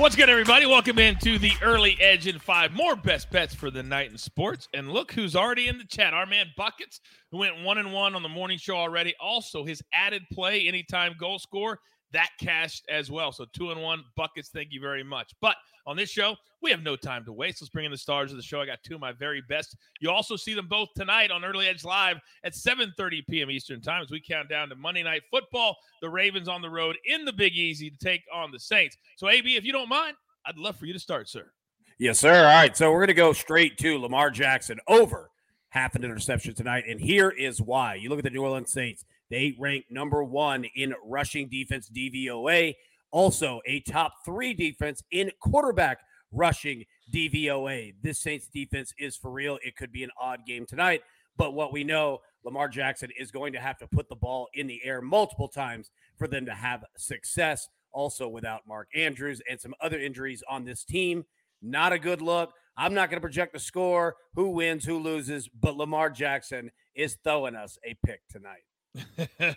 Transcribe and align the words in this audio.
What's 0.00 0.16
good, 0.16 0.30
everybody? 0.30 0.64
Welcome 0.64 0.98
into 0.98 1.38
the 1.38 1.52
early 1.60 1.94
edge 2.00 2.26
in 2.26 2.38
five. 2.38 2.72
More 2.72 2.96
best 2.96 3.30
bets 3.30 3.54
for 3.54 3.70
the 3.70 3.82
night 3.82 4.10
in 4.10 4.16
sports. 4.16 4.66
And 4.72 4.90
look 4.90 5.12
who's 5.12 5.36
already 5.36 5.68
in 5.68 5.76
the 5.76 5.84
chat. 5.84 6.14
Our 6.14 6.24
man 6.24 6.46
Buckets, 6.56 7.02
who 7.30 7.36
went 7.36 7.62
one 7.62 7.76
and 7.76 7.92
one 7.92 8.14
on 8.14 8.22
the 8.22 8.28
morning 8.30 8.56
show 8.56 8.76
already. 8.76 9.14
Also, 9.20 9.62
his 9.62 9.82
added 9.92 10.22
play, 10.32 10.66
anytime 10.66 11.16
goal 11.20 11.38
score, 11.38 11.80
that 12.12 12.30
cashed 12.40 12.84
as 12.88 13.10
well. 13.10 13.32
So 13.32 13.46
two 13.52 13.70
and 13.70 13.82
one 13.82 14.04
buckets. 14.16 14.48
Thank 14.48 14.68
you 14.72 14.80
very 14.80 15.02
much. 15.02 15.32
But 15.40 15.56
on 15.86 15.96
this 15.96 16.10
show, 16.10 16.36
we 16.62 16.70
have 16.70 16.82
no 16.82 16.96
time 16.96 17.24
to 17.24 17.32
waste. 17.32 17.60
Let's 17.60 17.70
bring 17.70 17.84
in 17.84 17.90
the 17.90 17.98
stars 17.98 18.30
of 18.30 18.36
the 18.36 18.42
show. 18.42 18.60
I 18.60 18.66
got 18.66 18.82
two 18.82 18.94
of 18.94 19.00
my 19.00 19.12
very 19.12 19.42
best. 19.48 19.76
You 20.00 20.10
also 20.10 20.36
see 20.36 20.54
them 20.54 20.68
both 20.68 20.88
tonight 20.96 21.30
on 21.30 21.44
Early 21.44 21.68
Edge 21.68 21.84
Live 21.84 22.18
at 22.44 22.52
7:30 22.52 23.26
p.m. 23.28 23.50
Eastern 23.50 23.80
Time 23.80 24.02
as 24.02 24.10
we 24.10 24.20
count 24.20 24.48
down 24.48 24.68
to 24.68 24.76
Monday 24.76 25.02
Night 25.02 25.22
Football. 25.30 25.76
The 26.02 26.08
Ravens 26.08 26.48
on 26.48 26.62
the 26.62 26.70
road 26.70 26.96
in 27.06 27.24
the 27.24 27.32
Big 27.32 27.54
Easy 27.54 27.90
to 27.90 27.98
take 27.98 28.22
on 28.32 28.50
the 28.50 28.60
Saints. 28.60 28.96
So, 29.16 29.28
AB, 29.28 29.56
if 29.56 29.64
you 29.64 29.72
don't 29.72 29.88
mind, 29.88 30.16
I'd 30.46 30.58
love 30.58 30.76
for 30.76 30.86
you 30.86 30.92
to 30.92 30.98
start, 30.98 31.28
sir. 31.28 31.50
Yes, 31.98 32.18
sir. 32.18 32.34
All 32.34 32.44
right. 32.44 32.74
So 32.74 32.90
we're 32.90 33.00
going 33.00 33.08
to 33.08 33.14
go 33.14 33.34
straight 33.34 33.76
to 33.78 33.98
Lamar 33.98 34.30
Jackson 34.30 34.78
over 34.88 35.30
half 35.68 35.94
an 35.94 36.02
interception 36.02 36.54
tonight. 36.54 36.84
And 36.88 36.98
here 36.98 37.28
is 37.28 37.60
why. 37.60 37.94
You 37.94 38.08
look 38.08 38.18
at 38.18 38.24
the 38.24 38.30
New 38.30 38.42
Orleans 38.42 38.72
Saints, 38.72 39.04
they 39.30 39.54
rank 39.58 39.86
number 39.90 40.22
one 40.24 40.66
in 40.74 40.94
rushing 41.04 41.48
defense 41.48 41.88
DVOA, 41.88 42.74
also 43.10 43.60
a 43.66 43.80
top 43.80 44.14
three 44.24 44.54
defense 44.54 45.02
in 45.10 45.30
quarterback 45.40 46.00
rushing 46.32 46.84
DVOA. 47.12 47.94
This 48.02 48.20
Saints 48.20 48.48
defense 48.52 48.92
is 48.98 49.16
for 49.16 49.30
real. 49.30 49.58
It 49.62 49.76
could 49.76 49.92
be 49.92 50.04
an 50.04 50.10
odd 50.20 50.40
game 50.46 50.66
tonight, 50.66 51.02
but 51.36 51.54
what 51.54 51.72
we 51.72 51.84
know, 51.84 52.18
Lamar 52.44 52.68
Jackson 52.68 53.10
is 53.18 53.30
going 53.30 53.52
to 53.52 53.60
have 53.60 53.78
to 53.78 53.86
put 53.86 54.08
the 54.08 54.16
ball 54.16 54.48
in 54.54 54.66
the 54.66 54.80
air 54.84 55.00
multiple 55.00 55.48
times 55.48 55.90
for 56.16 56.26
them 56.26 56.46
to 56.46 56.54
have 56.54 56.84
success. 56.96 57.68
Also, 57.92 58.28
without 58.28 58.66
Mark 58.68 58.88
Andrews 58.94 59.42
and 59.50 59.60
some 59.60 59.74
other 59.80 59.98
injuries 59.98 60.42
on 60.48 60.64
this 60.64 60.84
team, 60.84 61.24
not 61.60 61.92
a 61.92 61.98
good 61.98 62.22
look. 62.22 62.52
I'm 62.76 62.94
not 62.94 63.10
going 63.10 63.18
to 63.18 63.26
project 63.26 63.52
the 63.52 63.58
score, 63.58 64.16
who 64.34 64.50
wins, 64.50 64.84
who 64.84 64.98
loses, 64.98 65.48
but 65.48 65.76
Lamar 65.76 66.08
Jackson 66.08 66.70
is 67.00 67.16
throwing 67.24 67.56
us 67.56 67.78
a 67.84 67.96
pick 68.04 68.20
tonight. 68.28 68.62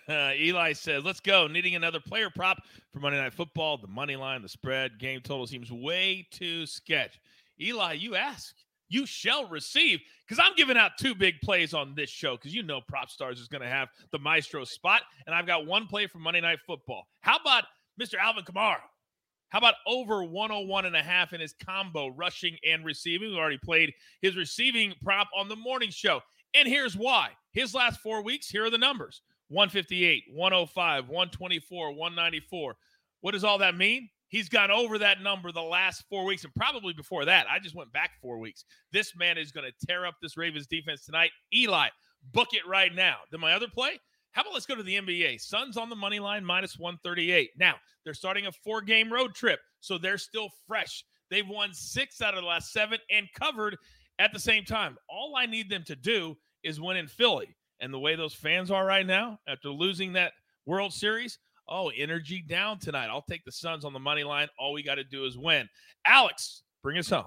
Eli 0.40 0.74
says, 0.74 1.04
let's 1.04 1.20
go. 1.20 1.48
Needing 1.48 1.76
another 1.76 2.00
player 2.00 2.30
prop 2.30 2.60
for 2.92 3.00
Monday 3.00 3.20
Night 3.20 3.34
Football. 3.34 3.78
The 3.78 3.88
money 3.88 4.16
line, 4.16 4.42
the 4.42 4.50
spread, 4.50 5.00
game 5.00 5.22
total 5.22 5.48
seems 5.48 5.72
way 5.72 6.28
too 6.32 6.66
sketch. 6.66 7.20
Eli, 7.60 7.94
you 7.94 8.16
ask, 8.16 8.56
you 8.90 9.06
shall 9.06 9.48
receive. 9.48 10.00
Because 10.26 10.44
I'm 10.44 10.56
giving 10.56 10.78
out 10.78 10.92
two 10.98 11.16
big 11.16 11.36
plays 11.44 11.74
on 11.74 11.96
this 11.96 12.10
show 12.10 12.38
because 12.38 12.56
you 12.56 12.64
know 12.64 12.80
Propstarz 12.82 13.40
is 13.40 13.48
going 13.48 13.62
to 13.62 13.68
have 13.68 13.90
the 14.12 14.20
maestro 14.20 14.64
spot. 14.64 15.02
And 15.26 15.36
I've 15.36 15.48
got 15.48 15.66
one 15.66 15.88
play 15.88 16.08
for 16.08 16.20
Monday 16.20 16.42
Night 16.42 16.60
Football. 16.66 17.08
How 17.22 17.38
about 17.38 17.66
Mr. 18.02 18.16
Alvin 18.16 18.44
Kamara? 18.44 18.78
How 19.50 19.60
about 19.60 19.76
over 19.86 20.24
101 20.24 20.86
and 20.86 20.96
a 20.96 21.04
half 21.04 21.32
in 21.32 21.40
his 21.40 21.54
combo 21.54 22.08
rushing 22.08 22.58
and 22.68 22.84
receiving? 22.84 23.30
We 23.30 23.38
already 23.38 23.60
played 23.60 23.94
his 24.22 24.36
receiving 24.36 24.94
prop 25.04 25.28
on 25.38 25.48
the 25.48 25.56
morning 25.56 25.92
show. 25.92 26.22
And 26.54 26.68
here's 26.68 26.96
why. 26.96 27.30
His 27.52 27.74
last 27.74 28.00
four 28.02 28.24
weeks, 28.24 28.50
here 28.50 28.66
are 28.66 28.70
the 28.70 28.78
numbers 28.78 29.22
158, 29.50 30.24
105, 30.34 31.08
124, 31.08 31.92
194. 31.92 32.76
What 33.22 33.32
does 33.32 33.44
all 33.44 33.58
that 33.60 33.76
mean? 33.76 34.10
He's 34.28 34.50
gone 34.50 34.72
over 34.72 34.98
that 34.98 35.22
number 35.22 35.52
the 35.52 35.62
last 35.62 36.06
four 36.10 36.26
weeks 36.26 36.44
and 36.44 36.54
probably 36.56 36.94
before 36.94 37.24
that. 37.26 37.46
I 37.50 37.60
just 37.60 37.76
went 37.76 37.94
back 37.94 38.12
four 38.20 38.40
weeks. 38.40 38.66
This 38.92 39.16
man 39.16 39.38
is 39.38 39.52
going 39.52 39.68
to 39.70 39.86
tear 39.86 40.08
up 40.08 40.16
this 40.22 40.38
Ravens 40.38 40.66
defense 40.66 41.06
tonight. 41.06 41.30
Eli, 41.54 41.90
book 42.32 42.48
it 42.54 42.68
right 42.68 42.94
now. 42.94 43.18
Then 43.30 43.42
my 43.42 43.54
other 43.54 43.68
play, 43.68 44.00
how 44.32 44.42
about 44.42 44.54
let's 44.54 44.66
go 44.66 44.74
to 44.74 44.82
the 44.82 45.00
NBA? 45.00 45.40
Suns 45.40 45.78
on 45.78 45.90
the 45.90 45.96
money 45.96 46.20
line 46.20 46.44
minus 46.44 46.80
138. 46.80 47.52
Now, 47.58 47.76
they're 48.04 48.16
starting 48.16 48.48
a 48.48 48.52
four 48.52 48.82
game 48.82 49.14
road 49.14 49.36
trip, 49.36 49.60
so 49.80 50.00
they're 50.00 50.18
still 50.18 50.50
fresh. 50.68 51.06
They've 51.30 51.48
won 51.48 51.72
six 51.72 52.20
out 52.20 52.34
of 52.34 52.42
the 52.42 52.48
last 52.48 52.72
seven 52.72 52.98
and 53.12 53.28
covered 53.40 53.78
at 54.18 54.34
the 54.34 54.40
same 54.40 54.66
time. 54.66 54.98
All 55.08 55.36
I 55.38 55.46
need 55.46 55.70
them 55.70 55.84
to 55.86 55.96
do 55.96 56.36
is 56.64 56.82
win 56.82 56.98
in 56.98 57.08
Philly. 57.08 57.56
And 57.80 57.94
the 57.94 58.00
way 58.00 58.16
those 58.16 58.34
fans 58.34 58.72
are 58.72 58.86
right 58.86 59.06
now 59.06 59.40
after 59.48 59.70
losing 59.70 60.14
that 60.14 60.34
World 60.66 60.94
Series, 60.94 61.40
oh, 61.68 61.90
energy 61.90 62.44
down 62.48 62.80
tonight. 62.80 63.08
I'll 63.10 63.24
take 63.24 63.44
the 63.46 63.52
Suns 63.52 63.86
on 63.86 63.94
the 63.94 64.00
money 64.00 64.24
line. 64.24 64.48
All 64.58 64.74
we 64.74 64.84
got 64.84 64.96
to 64.96 65.04
do 65.04 65.26
is 65.26 65.38
win. 65.38 65.68
Alex, 66.06 66.64
bring 66.82 66.98
us 66.98 67.10
home. 67.10 67.26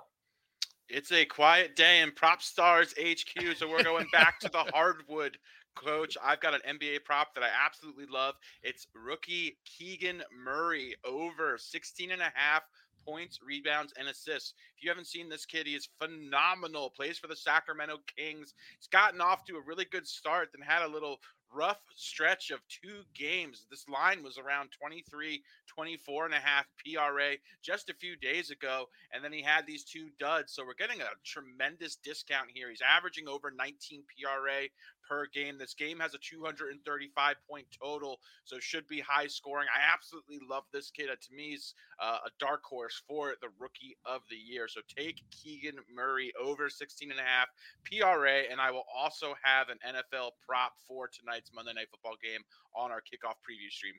It's 0.88 1.10
a 1.10 1.24
quiet 1.24 1.74
day 1.74 2.00
in 2.00 2.12
Propstarz 2.12 2.94
HQ, 2.96 3.56
so 3.56 3.68
we're 3.68 3.82
going 3.82 4.06
back 4.12 4.38
to 4.40 4.48
the 4.48 4.58
hardwood. 4.72 5.36
Coach, 5.74 6.16
I've 6.24 6.40
got 6.40 6.54
an 6.54 6.78
NBA 6.78 7.04
prop 7.04 7.34
that 7.34 7.44
I 7.44 7.50
absolutely 7.64 8.06
love. 8.06 8.34
It's 8.62 8.86
rookie 8.94 9.58
Keegan 9.64 10.22
Murray 10.42 10.94
over 11.04 11.58
16 11.58 12.12
and 12.12 12.22
a 12.22 12.32
half 12.34 12.62
points, 13.06 13.38
rebounds, 13.46 13.92
and 13.98 14.08
assists. 14.08 14.54
If 14.76 14.84
you 14.84 14.90
haven't 14.90 15.06
seen 15.06 15.28
this 15.28 15.46
kid, 15.46 15.66
he 15.66 15.74
is 15.74 15.88
phenomenal. 16.00 16.90
Plays 16.90 17.18
for 17.18 17.28
the 17.28 17.36
Sacramento 17.36 17.98
Kings. 18.16 18.54
He's 18.78 18.88
gotten 18.88 19.20
off 19.20 19.44
to 19.46 19.56
a 19.56 19.66
really 19.66 19.86
good 19.86 20.06
start, 20.06 20.50
then 20.52 20.66
had 20.66 20.82
a 20.82 20.92
little 20.92 21.18
rough 21.52 21.80
stretch 21.94 22.50
of 22.50 22.60
two 22.68 23.02
games. 23.14 23.66
This 23.70 23.86
line 23.88 24.22
was 24.22 24.38
around 24.38 24.70
23, 24.78 25.42
24 25.66 26.24
and 26.26 26.34
a 26.34 26.38
half 26.38 26.66
PRA 26.84 27.34
just 27.62 27.90
a 27.90 27.94
few 27.94 28.16
days 28.16 28.50
ago. 28.50 28.86
And 29.12 29.24
then 29.24 29.32
he 29.32 29.42
had 29.42 29.66
these 29.66 29.84
two 29.84 30.08
duds. 30.18 30.52
So 30.52 30.64
we're 30.64 30.74
getting 30.74 31.00
a 31.00 31.08
tremendous 31.24 31.96
discount 31.96 32.50
here. 32.52 32.70
He's 32.70 32.82
averaging 32.82 33.28
over 33.28 33.50
19 33.50 34.02
PRA 34.04 34.68
per 35.08 35.26
game. 35.32 35.58
This 35.58 35.74
game 35.74 36.00
has 36.00 36.14
a 36.14 36.18
235 36.18 37.36
point 37.48 37.66
total, 37.82 38.18
so 38.44 38.58
should 38.58 38.86
be 38.88 39.00
high 39.00 39.26
scoring. 39.26 39.68
I 39.74 39.92
absolutely 39.92 40.40
love 40.48 40.64
this 40.72 40.90
kid. 40.90 41.08
Uh, 41.10 41.14
to 41.14 41.34
me, 41.34 41.50
he's 41.50 41.74
uh, 42.00 42.18
a 42.26 42.30
dark 42.38 42.62
horse 42.64 43.02
for 43.06 43.34
the 43.40 43.48
rookie 43.58 43.96
of 44.04 44.22
the 44.28 44.36
year. 44.36 44.68
So 44.68 44.80
take 44.96 45.22
Keegan 45.30 45.76
Murray 45.94 46.32
over 46.40 46.68
16 46.68 47.10
and 47.10 47.20
a 47.20 47.22
half 47.22 47.48
PRA, 47.84 48.50
and 48.50 48.60
I 48.60 48.70
will 48.70 48.84
also 48.94 49.34
have 49.42 49.68
an 49.68 49.78
NFL 49.86 50.32
prop 50.46 50.72
for 50.86 51.08
Monday 51.54 51.72
Night 51.74 51.88
Football 51.90 52.14
game 52.22 52.40
on 52.74 52.90
our 52.90 53.00
kickoff 53.00 53.36
preview 53.44 53.70
stream. 53.70 53.94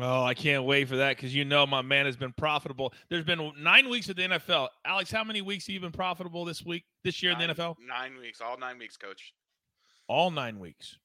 Oh, 0.00 0.22
I 0.22 0.34
can't 0.34 0.64
wait 0.64 0.86
for 0.86 0.96
that 0.96 1.16
because 1.16 1.34
you 1.34 1.46
know 1.46 1.66
my 1.66 1.80
man 1.80 2.04
has 2.04 2.16
been 2.16 2.34
profitable. 2.34 2.92
There's 3.08 3.24
been 3.24 3.52
nine 3.58 3.88
weeks 3.88 4.08
of 4.10 4.16
the 4.16 4.22
NFL. 4.22 4.68
Alex, 4.84 5.10
how 5.10 5.24
many 5.24 5.40
weeks 5.40 5.66
have 5.66 5.74
you 5.74 5.80
been 5.80 5.92
profitable 5.92 6.44
this 6.44 6.62
week, 6.62 6.84
this 7.04 7.22
year 7.22 7.32
nine, 7.32 7.42
in 7.42 7.48
the 7.48 7.54
NFL? 7.54 7.76
Nine 7.86 8.18
weeks, 8.18 8.40
all 8.42 8.58
nine 8.58 8.78
weeks, 8.78 8.98
coach. 8.98 9.32
All 10.06 10.30
nine 10.30 10.58
weeks. 10.58 10.98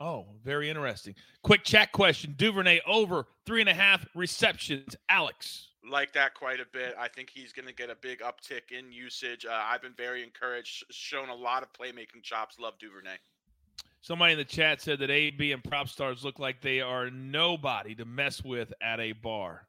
Oh, 0.00 0.28
very 0.42 0.70
interesting. 0.70 1.14
Quick 1.42 1.64
chat 1.64 1.92
question. 1.92 2.34
Duvernay 2.38 2.80
over 2.86 3.26
three 3.44 3.60
and 3.60 3.68
a 3.68 3.74
half 3.74 4.06
receptions. 4.14 4.96
Alex. 5.10 5.68
Like 5.88 6.12
that 6.14 6.32
quite 6.34 6.60
a 6.60 6.66
bit. 6.72 6.94
I 6.98 7.08
think 7.08 7.28
he's 7.28 7.52
going 7.52 7.68
to 7.68 7.74
get 7.74 7.90
a 7.90 7.96
big 8.00 8.20
uptick 8.20 8.70
in 8.76 8.90
usage. 8.90 9.44
Uh, 9.44 9.52
I've 9.52 9.82
been 9.82 9.94
very 9.96 10.22
encouraged, 10.22 10.84
shown 10.90 11.28
a 11.28 11.34
lot 11.34 11.62
of 11.62 11.68
playmaking 11.74 12.22
chops. 12.22 12.58
Love 12.58 12.74
Duvernay. 12.78 13.16
Somebody 14.02 14.32
in 14.32 14.38
the 14.38 14.44
chat 14.44 14.80
said 14.80 14.98
that 15.00 15.10
AB 15.10 15.52
and 15.52 15.62
Propstarz 15.62 16.24
look 16.24 16.38
like 16.38 16.62
they 16.62 16.80
are 16.80 17.10
nobody 17.10 17.94
to 17.96 18.04
mess 18.04 18.42
with 18.42 18.72
at 18.80 18.98
a 18.98 19.12
bar. 19.12 19.68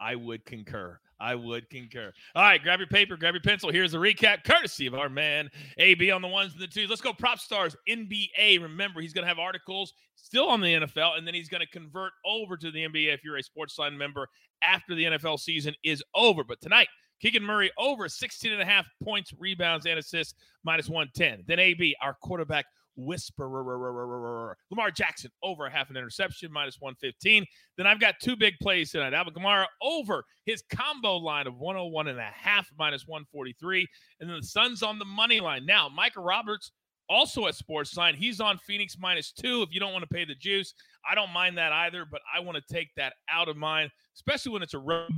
I 0.00 0.14
would 0.14 0.44
concur. 0.46 0.98
I 1.20 1.34
would 1.34 1.68
concur. 1.68 2.12
All 2.34 2.44
right, 2.44 2.62
grab 2.62 2.78
your 2.78 2.88
paper, 2.88 3.16
grab 3.16 3.34
your 3.34 3.42
pencil. 3.42 3.72
Here's 3.72 3.92
a 3.92 3.98
recap, 3.98 4.44
courtesy 4.44 4.86
of 4.86 4.94
our 4.94 5.08
man 5.08 5.50
AB 5.78 6.10
on 6.10 6.22
the 6.22 6.28
ones 6.28 6.52
and 6.52 6.62
the 6.62 6.66
twos. 6.68 6.88
Let's 6.88 7.02
go, 7.02 7.12
Propstarz 7.12 7.74
NBA. 7.88 8.62
Remember, 8.62 9.00
he's 9.00 9.12
going 9.12 9.24
to 9.24 9.28
have 9.28 9.40
articles 9.40 9.92
still 10.14 10.48
on 10.48 10.60
the 10.60 10.74
NFL, 10.74 11.18
and 11.18 11.26
then 11.26 11.34
he's 11.34 11.48
going 11.48 11.60
to 11.60 11.70
convert 11.70 12.12
over 12.24 12.56
to 12.56 12.70
the 12.70 12.84
NBA 12.86 13.12
if 13.12 13.24
you're 13.24 13.36
a 13.36 13.42
Sportsline 13.42 13.96
member 13.96 14.28
after 14.62 14.94
the 14.94 15.04
NFL 15.04 15.40
season 15.40 15.74
is 15.82 16.02
over. 16.14 16.44
But 16.44 16.60
tonight, 16.60 16.88
Keegan 17.20 17.42
Murray 17.42 17.70
over 17.76 18.08
16 18.08 18.52
and 18.52 18.62
a 18.62 18.64
half 18.64 18.86
points, 19.02 19.32
rebounds, 19.38 19.86
and 19.86 19.98
assists, 19.98 20.34
minus 20.62 20.88
110. 20.88 21.44
Then 21.46 21.58
AB, 21.58 21.96
our 22.00 22.14
quarterback 22.22 22.66
whisperer. 22.98 24.56
Lamar 24.70 24.90
Jackson 24.90 25.30
over 25.42 25.68
half 25.70 25.88
an 25.88 25.96
interception, 25.96 26.52
minus 26.52 26.76
115. 26.80 27.46
Then 27.76 27.86
I've 27.86 28.00
got 28.00 28.16
two 28.20 28.36
big 28.36 28.54
plays 28.60 28.90
tonight. 28.90 29.14
Alvin 29.14 29.32
Kamara 29.32 29.66
over 29.82 30.24
his 30.44 30.62
combo 30.74 31.16
line 31.16 31.46
of 31.46 31.58
101 31.58 32.08
and 32.08 32.18
a 32.18 32.22
half, 32.22 32.68
minus 32.78 33.06
143. 33.06 33.86
And 34.20 34.28
then 34.28 34.36
the 34.40 34.46
Suns 34.46 34.82
on 34.82 34.98
the 34.98 35.04
money 35.04 35.40
line. 35.40 35.64
Now, 35.64 35.88
Micah 35.88 36.20
Roberts 36.20 36.72
also 37.08 37.46
at 37.46 37.54
SportsLine. 37.54 38.14
He's 38.14 38.40
on 38.40 38.58
Phoenix 38.58 38.96
minus 38.98 39.32
two. 39.32 39.62
If 39.62 39.72
you 39.72 39.80
don't 39.80 39.92
want 39.92 40.02
to 40.02 40.14
pay 40.14 40.24
the 40.24 40.34
juice, 40.34 40.74
I 41.08 41.14
don't 41.14 41.32
mind 41.32 41.56
that 41.58 41.72
either, 41.72 42.04
but 42.10 42.20
I 42.34 42.40
want 42.40 42.58
to 42.58 42.74
take 42.74 42.88
that 42.96 43.14
out 43.30 43.48
of 43.48 43.56
mine, 43.56 43.90
especially 44.14 44.52
when 44.52 44.62
it's 44.62 44.74
a 44.74 44.78
road 44.78 45.08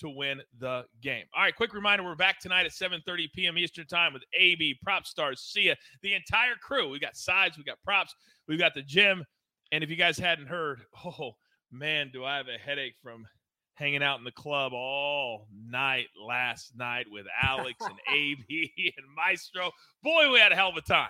to 0.00 0.08
win 0.08 0.40
the 0.58 0.84
game. 1.02 1.24
All 1.34 1.42
right, 1.42 1.54
quick 1.54 1.72
reminder, 1.72 2.04
we're 2.04 2.14
back 2.14 2.40
tonight 2.40 2.66
at 2.66 2.72
7:30 2.72 3.32
p.m. 3.32 3.58
Eastern 3.58 3.86
Time 3.86 4.12
with 4.12 4.22
AB, 4.38 4.78
Propstarz, 4.86 5.38
Sia, 5.38 5.76
the 6.02 6.14
entire 6.14 6.54
crew. 6.60 6.90
We 6.90 6.98
got 6.98 7.16
sides, 7.16 7.56
we 7.56 7.64
got 7.64 7.82
props, 7.84 8.14
we've 8.48 8.58
got 8.58 8.74
the 8.74 8.82
gym. 8.82 9.24
And 9.72 9.84
if 9.84 9.90
you 9.90 9.96
guys 9.96 10.18
hadn't 10.18 10.46
heard, 10.46 10.80
oh 11.04 11.32
man, 11.70 12.10
do 12.12 12.24
I 12.24 12.36
have 12.36 12.48
a 12.48 12.58
headache 12.58 12.96
from 13.02 13.26
hanging 13.74 14.02
out 14.02 14.18
in 14.18 14.24
the 14.24 14.32
club 14.32 14.72
all 14.74 15.46
night 15.66 16.06
last 16.22 16.76
night 16.76 17.06
with 17.10 17.26
Alex 17.42 17.74
and 17.80 17.98
AB 18.14 18.72
and 18.76 19.06
Maestro. 19.16 19.70
Boy, 20.02 20.30
we 20.30 20.38
had 20.38 20.52
a 20.52 20.54
hell 20.54 20.68
of 20.68 20.76
a 20.76 20.82
time. 20.82 21.08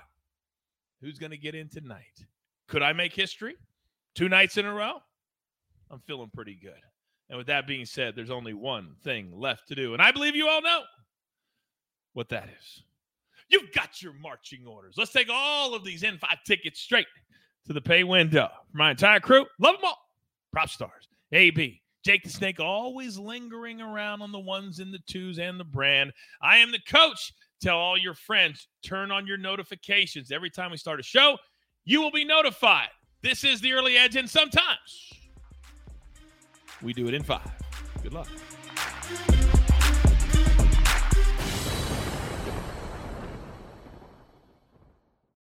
Who's 1.01 1.19
going 1.19 1.33
to 1.33 1.37
get 1.37 1.55
in 1.55 1.69
tonight? 1.69 2.25
Could 2.69 2.83
I 2.83 2.93
make 2.93 3.13
history? 3.13 3.57
Two 4.15 4.29
nights 4.29 4.57
in 4.57 4.67
a 4.67 4.73
row? 4.73 4.99
I'm 5.91 6.01
feeling 6.07 6.31
pretty 6.33 6.57
good. 6.63 6.81
And 7.31 7.39
with 7.39 7.47
that 7.47 7.69
being 7.69 7.87
said, 7.87 8.15
there's 8.17 8.31
only 8.31 8.55
one 8.55 8.97
thing 9.05 9.31
left 9.33 9.69
to 9.69 9.77
do. 9.77 9.93
And 9.93 10.03
I 10.03 10.11
believe 10.11 10.35
you 10.35 10.49
all 10.49 10.61
know 10.61 10.81
what 12.13 12.29
that 12.31 12.49
is. 12.49 12.83
You've 13.49 13.73
got 13.73 14.03
your 14.03 14.13
marching 14.15 14.67
orders. 14.67 14.97
Let's 14.99 15.13
take 15.13 15.29
all 15.31 15.73
of 15.73 15.85
these 15.85 16.03
N5 16.03 16.27
tickets 16.45 16.81
straight 16.81 17.07
to 17.67 17.73
the 17.73 17.81
pay 17.81 18.03
window. 18.03 18.49
For 18.73 18.79
my 18.79 18.91
entire 18.91 19.21
crew, 19.21 19.47
love 19.61 19.77
them 19.77 19.85
all. 19.85 19.99
Propstarz, 20.55 21.07
AB, 21.31 21.81
Jake 22.05 22.25
the 22.25 22.31
Snake, 22.31 22.59
always 22.59 23.17
lingering 23.17 23.81
around 23.81 24.23
on 24.23 24.33
the 24.33 24.41
ones 24.41 24.81
and 24.81 24.93
the 24.93 24.99
twos 25.07 25.39
and 25.39 25.59
the 25.59 25.65
brand. 25.65 26.13
I 26.43 26.59
am 26.59 26.73
the 26.73 26.81
coach. 26.89 27.33
Tell 27.63 27.77
all 27.77 27.97
your 27.97 28.15
friends, 28.15 28.67
turn 28.83 29.13
on 29.13 29.27
your 29.27 29.37
notifications. 29.37 30.33
Every 30.33 30.51
time 30.51 30.73
we 30.73 30.79
start 30.79 30.99
a 30.99 31.05
show, 31.05 31.37
you 31.85 32.01
will 32.01 32.11
be 32.11 32.25
notified. 32.25 32.89
This 33.23 33.45
is 33.45 33.61
the 33.61 33.73
early 33.75 33.97
edge, 33.97 34.17
and 34.17 34.29
sometimes 34.29 35.10
we 36.83 36.93
do 36.93 37.09
it 37.09 37.15
in 37.15 37.23
five. 37.23 37.51
Good 38.03 38.13
luck. 38.13 38.29